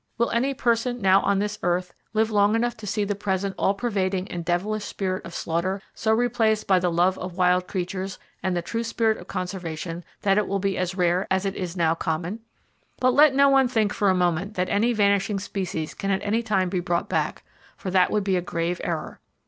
Will 0.17 0.31
any 0.31 0.55
person 0.55 0.99
now 0.99 1.21
on 1.21 1.37
this 1.37 1.59
earth 1.61 1.93
live 2.13 2.31
long 2.31 2.55
enough 2.55 2.75
to 2.77 2.87
see 2.87 3.03
the 3.03 3.13
present 3.13 3.53
all 3.55 3.75
pervading 3.75 4.27
and 4.29 4.43
devilish 4.43 4.83
spirit 4.83 5.23
of 5.23 5.35
slaughter 5.35 5.79
so 5.93 6.11
replaced 6.11 6.65
by 6.65 6.79
the 6.79 6.91
love 6.91 7.19
of 7.19 7.37
wild 7.37 7.67
creatures 7.67 8.17
and 8.41 8.57
the 8.57 8.63
true 8.63 8.83
spirit 8.83 9.19
of 9.19 9.27
conservation 9.27 10.03
that 10.23 10.39
it 10.39 10.47
will 10.47 10.57
be 10.57 10.75
as 10.75 10.95
rare 10.95 11.27
as 11.29 11.45
it 11.45 11.53
now 11.77 11.91
is 11.91 11.97
common? 11.99 12.39
But 12.99 13.13
let 13.13 13.35
no 13.35 13.47
one 13.49 13.67
think 13.67 13.93
for 13.93 14.09
a 14.09 14.15
moment 14.15 14.55
that 14.55 14.69
any 14.69 14.91
vanishing 14.91 15.37
species 15.39 15.93
can 15.93 16.09
at 16.09 16.23
any 16.23 16.41
time 16.41 16.69
be 16.69 16.79
brought 16.79 17.07
back; 17.07 17.43
for 17.77 17.91
that 17.91 18.09
would 18.09 18.23
be 18.23 18.37
a 18.37 18.41
grave 18.41 18.81
error. 18.83 19.19